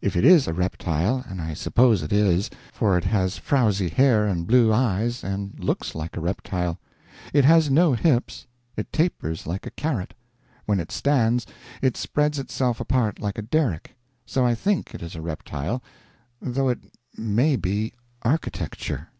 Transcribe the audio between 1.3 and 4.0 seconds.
I suppose it is; for it has frowzy